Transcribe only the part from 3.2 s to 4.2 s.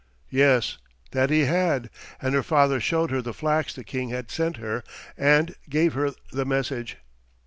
the flax the King